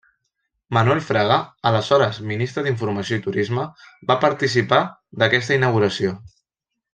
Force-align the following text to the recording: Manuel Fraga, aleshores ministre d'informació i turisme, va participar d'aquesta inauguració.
Manuel 0.75 1.01
Fraga, 1.09 1.35
aleshores 1.71 2.17
ministre 2.31 2.63
d'informació 2.69 3.19
i 3.19 3.23
turisme, 3.29 3.67
va 4.13 4.17
participar 4.27 4.81
d'aquesta 5.25 5.61
inauguració. 5.63 6.17